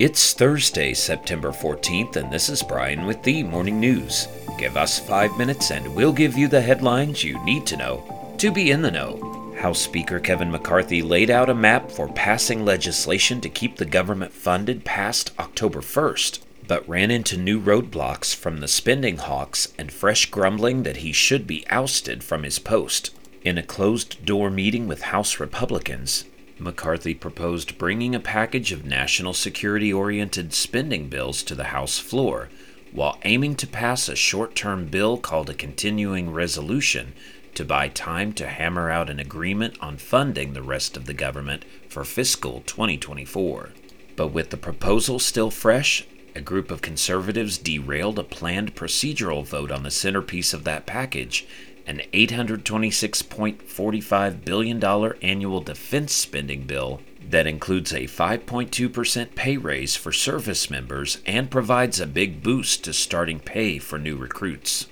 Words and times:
It's 0.00 0.32
Thursday, 0.32 0.92
September 0.92 1.52
14th, 1.52 2.16
and 2.16 2.28
this 2.28 2.48
is 2.48 2.64
Brian 2.64 3.06
with 3.06 3.22
the 3.22 3.44
Morning 3.44 3.78
News. 3.78 4.26
Give 4.58 4.76
us 4.76 4.98
five 4.98 5.38
minutes 5.38 5.70
and 5.70 5.94
we'll 5.94 6.12
give 6.12 6.36
you 6.36 6.48
the 6.48 6.60
headlines 6.60 7.22
you 7.22 7.38
need 7.44 7.64
to 7.66 7.76
know 7.76 8.34
to 8.38 8.50
be 8.50 8.72
in 8.72 8.82
the 8.82 8.90
know. 8.90 9.54
House 9.56 9.78
Speaker 9.78 10.18
Kevin 10.18 10.50
McCarthy 10.50 11.00
laid 11.00 11.30
out 11.30 11.48
a 11.48 11.54
map 11.54 11.92
for 11.92 12.08
passing 12.08 12.64
legislation 12.64 13.40
to 13.40 13.48
keep 13.48 13.76
the 13.76 13.84
government 13.84 14.32
funded 14.32 14.84
past 14.84 15.30
October 15.38 15.80
1st, 15.80 16.40
but 16.66 16.88
ran 16.88 17.12
into 17.12 17.36
new 17.36 17.60
roadblocks 17.60 18.34
from 18.34 18.58
the 18.58 18.66
spending 18.66 19.18
hawks 19.18 19.72
and 19.78 19.92
fresh 19.92 20.26
grumbling 20.26 20.82
that 20.82 20.98
he 20.98 21.12
should 21.12 21.46
be 21.46 21.64
ousted 21.70 22.24
from 22.24 22.42
his 22.42 22.58
post. 22.58 23.14
In 23.44 23.56
a 23.56 23.62
closed 23.62 24.26
door 24.26 24.50
meeting 24.50 24.88
with 24.88 25.02
House 25.02 25.38
Republicans, 25.38 26.24
McCarthy 26.64 27.14
proposed 27.14 27.76
bringing 27.76 28.14
a 28.14 28.20
package 28.20 28.72
of 28.72 28.86
national 28.86 29.34
security 29.34 29.92
oriented 29.92 30.54
spending 30.54 31.08
bills 31.08 31.42
to 31.42 31.54
the 31.54 31.64
House 31.64 31.98
floor, 31.98 32.48
while 32.90 33.18
aiming 33.24 33.54
to 33.56 33.66
pass 33.66 34.08
a 34.08 34.16
short 34.16 34.54
term 34.54 34.86
bill 34.86 35.18
called 35.18 35.50
a 35.50 35.54
continuing 35.54 36.30
resolution 36.30 37.12
to 37.54 37.64
buy 37.64 37.88
time 37.88 38.32
to 38.32 38.48
hammer 38.48 38.90
out 38.90 39.10
an 39.10 39.20
agreement 39.20 39.76
on 39.80 39.96
funding 39.98 40.54
the 40.54 40.62
rest 40.62 40.96
of 40.96 41.04
the 41.04 41.14
government 41.14 41.64
for 41.88 42.02
fiscal 42.02 42.62
2024. 42.66 43.70
But 44.16 44.28
with 44.28 44.50
the 44.50 44.56
proposal 44.56 45.18
still 45.18 45.50
fresh, 45.50 46.06
a 46.34 46.40
group 46.40 46.70
of 46.70 46.82
conservatives 46.82 47.58
derailed 47.58 48.18
a 48.18 48.24
planned 48.24 48.74
procedural 48.74 49.44
vote 49.44 49.70
on 49.70 49.82
the 49.82 49.90
centerpiece 49.90 50.52
of 50.52 50.64
that 50.64 50.86
package 50.86 51.46
an 51.86 52.02
$826.45 52.12 54.44
billion 54.44 54.84
annual 55.22 55.60
defense 55.60 56.12
spending 56.12 56.64
bill 56.64 57.00
that 57.28 57.46
includes 57.46 57.92
a 57.92 58.04
5.2% 58.04 59.34
pay 59.34 59.56
raise 59.56 59.96
for 59.96 60.12
service 60.12 60.70
members 60.70 61.18
and 61.26 61.50
provides 61.50 62.00
a 62.00 62.06
big 62.06 62.42
boost 62.42 62.84
to 62.84 62.92
starting 62.92 63.40
pay 63.40 63.78
for 63.78 63.98
new 63.98 64.16
recruits. 64.16 64.86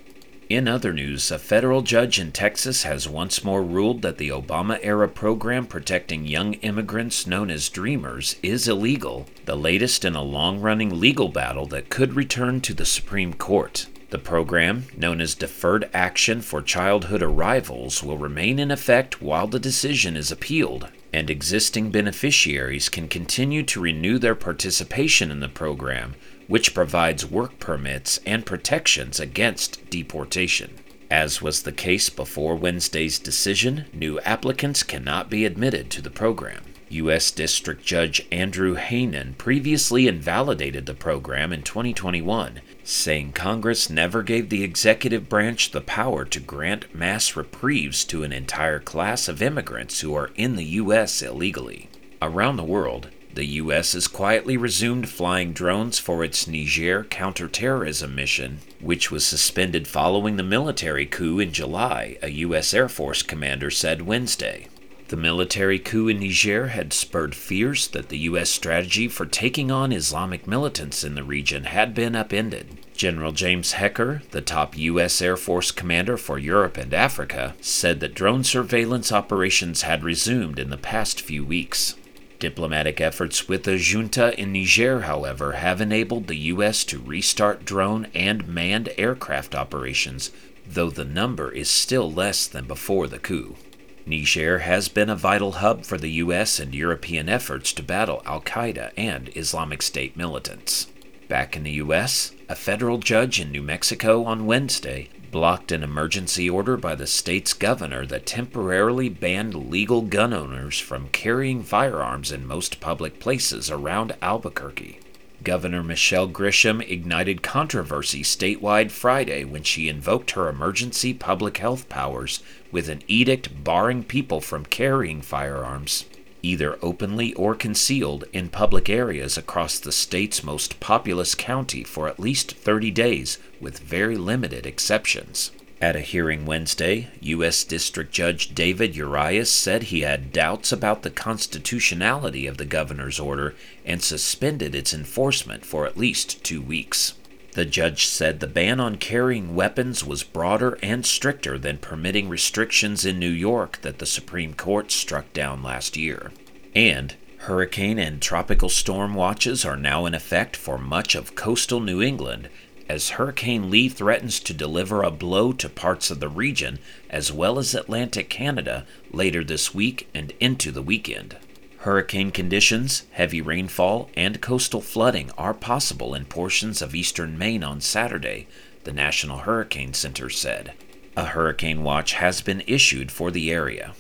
In 0.49 0.69
other 0.69 0.93
news, 0.93 1.31
a 1.31 1.39
federal 1.39 1.81
judge 1.81 2.19
in 2.19 2.31
Texas 2.31 2.83
has 2.83 3.09
once 3.09 3.43
more 3.43 3.63
ruled 3.63 4.03
that 4.03 4.19
the 4.19 4.29
Obama 4.29 4.79
era 4.83 5.09
program 5.09 5.67
protecting 5.67 6.27
young 6.27 6.55
immigrants 6.55 7.27
known 7.27 7.51
as 7.51 7.71
Dreamers 7.71 8.37
is 8.43 8.69
illegal, 8.69 9.27
the 9.47 9.57
latest 9.57 10.05
in 10.05 10.15
a 10.15 10.23
long 10.23 10.61
running 10.61 11.01
legal 11.01 11.29
battle 11.29 11.67
that 11.69 11.89
could 11.89 12.15
return 12.15 12.61
to 12.63 12.75
the 12.75 12.85
Supreme 12.85 13.33
Court. 13.33 13.87
The 14.13 14.19
program, 14.19 14.85
known 14.95 15.23
as 15.23 15.35
Deferred 15.35 15.89
Action 15.95 16.43
for 16.43 16.61
Childhood 16.61 17.23
Arrivals, 17.23 18.03
will 18.03 18.19
remain 18.19 18.59
in 18.59 18.71
effect 18.71 19.23
while 19.23 19.47
the 19.47 19.59
decision 19.59 20.19
is 20.19 20.31
appealed, 20.31 20.89
and 21.15 21.31
existing 21.31 21.91
beneficiaries 21.91 22.91
can 22.91 23.09
continue 23.09 23.63
to 23.63 23.81
renew 23.81 24.19
their 24.19 24.35
participation 24.35 25.31
in 25.31 25.41
the 25.41 25.49
program, 25.49 26.15
which 26.47 26.75
provides 26.75 27.25
work 27.25 27.59
permits 27.59 28.21
and 28.27 28.45
protections 28.45 29.19
against 29.19 29.89
deportation. 29.89 30.75
As 31.11 31.41
was 31.41 31.63
the 31.63 31.73
case 31.73 32.11
before 32.11 32.55
Wednesday's 32.55 33.19
decision, 33.19 33.87
new 33.95 34.21
applicants 34.21 34.83
cannot 34.83 35.31
be 35.31 35.47
admitted 35.47 35.89
to 35.89 36.03
the 36.03 36.11
program. 36.11 36.65
U.S. 36.93 37.31
District 37.31 37.83
Judge 37.83 38.27
Andrew 38.31 38.77
Hanen 38.77 39.39
previously 39.39 40.07
invalidated 40.07 40.85
the 40.85 40.93
program 40.93 41.51
in 41.51 41.63
2021, 41.63 42.61
saying 42.85 43.33
Congress 43.33 43.89
never 43.89 44.23
gave 44.23 44.51
the 44.51 44.63
executive 44.63 45.27
branch 45.29 45.71
the 45.71 45.81
power 45.81 46.27
to 46.27 46.39
grant 46.39 46.95
mass 46.95 47.35
reprieves 47.35 48.05
to 48.05 48.23
an 48.25 48.33
entire 48.33 48.79
class 48.79 49.27
of 49.27 49.41
immigrants 49.41 50.01
who 50.01 50.15
are 50.15 50.33
in 50.37 50.57
the 50.57 50.65
U.S. 50.65 51.23
illegally. 51.23 51.89
Around 52.21 52.57
the 52.57 52.63
world, 52.63 53.09
the 53.33 53.47
U.S. 53.47 53.95
has 53.95 54.07
quietly 54.07 54.59
resumed 54.59 55.09
flying 55.09 55.55
drones 55.55 55.99
for 55.99 56.23
its 56.23 56.47
Niger 56.47 57.05
counterterrorism 57.05 58.15
mission, 58.15 58.59
which 58.81 59.11
was 59.11 59.25
suspended 59.25 59.89
following 59.89 60.37
the 60.37 60.43
military 60.43 61.07
coup 61.07 61.39
in 61.39 61.53
July, 61.53 62.19
a 62.21 62.29
U.S. 62.29 62.75
Air 62.75 62.91
Force 62.91 63.23
commander 63.23 63.71
said 63.71 64.03
Wednesday. 64.03 64.69
The 65.13 65.19
military 65.19 65.79
coup 65.79 66.09
in 66.09 66.21
Niger 66.21 66.69
had 66.69 66.95
spurred 66.95 67.35
fears 67.35 67.87
that 67.89 68.09
the 68.09 68.21
U.S. 68.31 68.49
strategy 68.49 69.09
for 69.09 69.27
taking 69.27 69.71
on 69.71 69.93
Islamic 69.93 70.47
militants 70.47 71.05
in 71.05 71.17
the 71.17 71.23
region 71.23 71.65
had 71.65 71.93
been 71.93 72.17
upended. 72.17 72.79
General 72.97 73.33
James 73.33 73.73
Hecker, 73.73 74.23
the 74.31 74.41
top 74.41 74.75
U.S. 74.79 75.21
Air 75.21 75.37
Force 75.37 75.71
commander 75.71 76.17
for 76.17 76.39
Europe 76.39 76.79
and 76.79 76.95
Africa, 76.95 77.55
said 77.61 78.01
that 78.01 78.15
drone 78.15 78.43
surveillance 78.43 79.13
operations 79.13 79.83
had 79.83 80.03
resumed 80.03 80.59
in 80.59 80.71
the 80.71 80.79
past 80.79 81.21
few 81.21 81.45
weeks. 81.45 81.95
Diplomatic 82.39 82.99
efforts 82.99 83.47
with 83.47 83.65
the 83.65 83.77
junta 83.77 84.33
in 84.41 84.51
Niger, 84.55 85.03
however, 85.03 85.53
have 85.53 85.83
enabled 85.83 86.27
the 86.27 86.37
U.S. 86.37 86.85
to 86.85 86.99
restart 86.99 87.67
drone 87.67 88.07
and 88.15 88.49
manned 88.49 88.89
aircraft 88.97 89.55
operations, 89.55 90.31
though 90.67 90.89
the 90.89 91.05
number 91.05 91.53
is 91.53 91.69
still 91.69 92.11
less 92.11 92.47
than 92.47 92.65
before 92.65 93.07
the 93.07 93.19
coup. 93.19 93.57
Niger 94.05 94.61
has 94.61 94.89
been 94.89 95.09
a 95.09 95.17
vital 95.17 95.53
hub 95.53 95.85
for 95.85 95.97
the 95.97 96.11
U.S. 96.11 96.59
and 96.59 96.75
European 96.75 97.29
efforts 97.29 97.73
to 97.73 97.83
battle 97.83 98.23
Al 98.27 98.41
Qaeda 98.41 98.91
and 98.97 99.31
Islamic 99.37 99.81
State 99.83 100.17
militants. 100.17 100.89
Back 101.29 101.57
in 101.57 101.63
the 101.63 101.73
U.S., 101.73 102.33
a 102.49 102.55
federal 102.55 102.99
judge 102.99 103.41
in 103.41 103.53
New 103.53 103.63
Mexico 103.63 104.25
on 104.25 104.47
Wednesday 104.47 105.09
blocked 105.31 105.73
an 105.73 105.83
emergency 105.83 106.51
order 106.51 106.77
by 106.77 106.95
the 106.95 107.07
state's 107.07 107.55
governor 107.55 108.05
that 108.07 108.27
temporarily 108.27 109.09
banned 109.09 109.71
legal 109.71 110.03
gun 110.03 110.35
owners 110.35 110.79
from 110.79 111.09
carrying 111.09 111.63
firearms 111.63 112.31
in 112.31 112.47
most 112.47 112.81
public 112.81 113.19
places 113.19 113.71
around 113.71 114.15
Albuquerque. 114.21 115.01
Governor 115.45 115.83
Michelle 115.83 116.29
Grisham 116.29 116.81
ignited 116.89 117.43
controversy 117.43 118.23
statewide 118.23 118.91
Friday 118.91 119.45
when 119.45 119.63
she 119.63 119.89
invoked 119.89 120.33
her 120.33 120.49
emergency 120.49 121.13
public 121.15 121.59
health 121.59 121.89
powers 121.89 122.43
with 122.71 122.89
an 122.89 123.03
edict 123.09 123.65
barring 123.65 124.05
people 124.05 124.41
from 124.41 124.65
carrying 124.65 125.21
firearms, 125.21 126.05
either 126.43 126.79
openly 126.83 127.33
or 127.35 127.55
concealed, 127.55 128.25
in 128.33 128.49
public 128.49 128.89
areas 128.89 129.37
across 129.37 129.79
the 129.79 129.93
state's 129.93 130.45
most 130.45 130.81
populous 130.81 131.35
county 131.35 131.83
for 131.83 132.09
at 132.09 132.21
least 132.21 132.53
30 132.53 132.91
days, 132.91 133.39
with 133.61 133.79
very 133.79 134.17
limited 134.17 134.67
exceptions. 134.67 135.51
At 135.83 135.97
a 135.97 136.01
hearing 136.01 136.47
Wednesday, 136.47 137.09
U.S. 137.23 137.65
District 137.65 138.13
Judge 138.13 138.55
David 138.55 138.95
Urias 138.95 139.51
said 139.51 139.83
he 139.83 140.03
had 140.03 140.33
doubts 140.33 140.71
about 140.71 141.03
the 141.03 141.11
constitutionality 141.11 142.47
of 142.47 142.57
the 142.57 142.65
governor's 142.65 143.19
order 143.19 143.57
and 143.85 144.01
suspended 144.01 144.77
its 144.77 144.95
enforcement 144.95 145.67
for 145.67 145.85
at 145.85 145.99
least 145.99 146.45
two 146.45 146.63
weeks. 146.63 147.15
The 147.55 147.65
judge 147.65 148.07
said 148.07 148.39
the 148.39 148.47
ban 148.47 148.79
on 148.79 148.95
carrying 148.95 149.57
weapons 149.57 150.05
was 150.05 150.23
broader 150.23 150.79
and 150.85 151.05
stricter 151.05 151.59
than 151.59 151.79
permitting 151.79 152.29
restrictions 152.29 153.05
in 153.05 153.19
New 153.19 153.29
York 153.29 153.81
that 153.83 153.99
the 153.99 154.07
Supreme 154.07 154.55
Court 154.55 154.93
struck 154.93 155.33
down 155.33 155.65
last 155.65 155.97
year. 155.97 156.31
And 156.77 157.17
hurricane 157.39 157.99
and 157.99 158.23
tropical 158.23 158.69
storm 158.69 159.15
watches 159.15 159.65
are 159.65 159.77
now 159.77 160.07
in 160.07 160.15
effect 160.15 160.55
for 160.55 160.79
much 160.79 161.17
of 161.17 161.35
coastal 161.35 161.81
New 161.81 162.01
England 162.01 162.49
as 162.93 163.09
Hurricane 163.09 163.71
Lee 163.71 163.89
threatens 163.89 164.39
to 164.41 164.53
deliver 164.53 165.03
a 165.03 165.11
blow 165.11 165.55
to 165.55 165.71
parts 165.71 166.11
of 166.11 166.21
the 166.21 166.29
region 166.29 166.79
as 167.09 167.33
well 167.33 167.59
as 167.59 167.75
Atlantic 167.75 168.29
Canada 168.29 168.85
later 169.11 169.43
this 169.43 169.75
week 169.75 170.11
and 170.13 170.31
into 170.41 170.71
the 170.71 170.83
weekend. 170.83 171.39
Hurricane 171.79 172.31
conditions, 172.31 173.05
heavy 173.13 173.41
rainfall, 173.41 174.11
and 174.15 174.43
coastal 174.43 174.83
flooding 174.83 175.31
are 175.39 175.55
possible 175.55 176.15
in 176.15 176.27
portions 176.27 176.83
of 176.83 176.95
eastern 176.95 177.39
Maine 177.39 177.65
on 177.65 177.81
Saturday, 177.81 178.47
the 178.85 178.93
National 178.93 179.39
Hurricane 179.39 179.95
Center 179.95 180.29
said. 180.29 180.75
A 181.17 181.25
hurricane 181.25 181.83
watch 181.83 182.13
has 182.13 182.43
been 182.43 182.63
issued 182.67 183.11
for 183.11 183.31
the 183.31 183.51
area. 183.51 183.95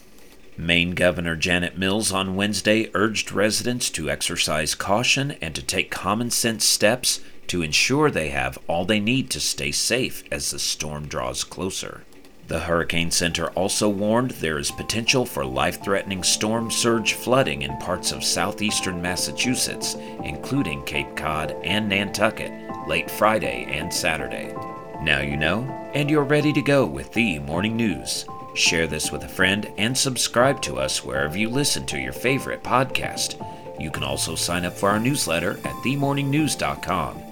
Maine 0.59 0.91
Governor 0.91 1.35
Janet 1.35 1.79
Mills 1.79 2.13
on 2.13 2.37
Wednesday 2.37 2.91
urged 2.93 3.33
residents 3.33 3.89
to 3.89 4.11
exercise 4.11 4.75
caution 4.75 5.31
and 5.41 5.55
to 5.55 5.63
take 5.63 5.91
common 5.91 6.31
sense 6.31 6.67
steps 6.67 7.21
to 7.49 7.63
ensure 7.63 8.11
they 8.11 8.29
have 8.29 8.59
all 8.67 8.85
they 8.85 9.01
need 9.01 9.31
to 9.31 9.41
stay 9.41 9.71
safe 9.71 10.25
as 10.31 10.51
the 10.51 10.59
storm 10.59 11.07
draws 11.07 11.45
closer. 11.45 12.05
The 12.49 12.61
Hurricane 12.61 13.11
Center 13.11 13.49
also 13.53 13.89
warned 13.89 14.33
there 14.33 14.59
is 14.59 14.71
potential 14.71 15.25
for 15.25 15.45
life 15.45 15.83
threatening 15.83 16.23
storm 16.23 16.71
surge 16.71 17.15
flooding 17.15 17.63
in 17.63 17.77
parts 17.79 18.13
of 18.13 18.25
southeastern 18.25 19.01
Massachusetts, 19.01 19.95
including 20.25 20.85
Cape 20.85 21.17
Cod 21.17 21.53
and 21.63 21.89
Nantucket, 21.89 22.53
late 22.87 23.11
Friday 23.11 23.65
and 23.71 23.93
Saturday. 23.93 24.55
Now 25.03 25.21
you 25.21 25.37
know, 25.37 25.63
and 25.95 26.11
you're 26.11 26.25
ready 26.25 26.53
to 26.53 26.63
go 26.63 26.85
with 26.85 27.13
the 27.13 27.39
morning 27.39 27.77
news. 27.77 28.27
Share 28.55 28.87
this 28.87 29.11
with 29.11 29.25
a 29.25 29.29
friend 29.29 29.73
and 29.79 29.97
subscribe 29.97 30.61
to 30.63 30.77
us 30.77 31.03
wherever 31.03 31.39
you 31.39 31.49
listen 31.49 31.87
to 31.87 31.99
your 31.99 32.13
favorite 32.13 32.63
podcast. 32.63 33.43
You 33.81 33.91
can 33.91 34.03
also 34.03 34.35
sign 34.35 34.65
up 34.65 34.75
for 34.75 34.91
our 34.91 35.01
newsletter 35.01 35.53
at 35.65 35.75
themorningnews.com. 35.77 37.32